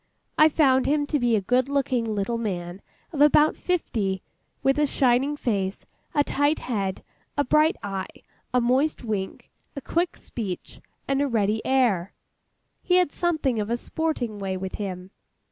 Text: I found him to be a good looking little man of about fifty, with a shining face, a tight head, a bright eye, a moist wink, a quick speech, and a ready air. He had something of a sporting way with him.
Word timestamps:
I 0.35 0.49
found 0.49 0.87
him 0.87 1.05
to 1.05 1.19
be 1.19 1.35
a 1.35 1.41
good 1.41 1.69
looking 1.69 2.15
little 2.15 2.39
man 2.39 2.81
of 3.13 3.21
about 3.21 3.55
fifty, 3.55 4.23
with 4.63 4.79
a 4.79 4.87
shining 4.87 5.37
face, 5.37 5.85
a 6.15 6.23
tight 6.23 6.57
head, 6.57 7.03
a 7.37 7.43
bright 7.43 7.75
eye, 7.83 8.07
a 8.51 8.59
moist 8.59 9.03
wink, 9.03 9.51
a 9.75 9.79
quick 9.81 10.17
speech, 10.17 10.81
and 11.07 11.21
a 11.21 11.27
ready 11.27 11.63
air. 11.63 12.13
He 12.81 12.95
had 12.95 13.11
something 13.11 13.59
of 13.59 13.69
a 13.69 13.77
sporting 13.77 14.39
way 14.39 14.57
with 14.57 14.73
him. 14.81 15.11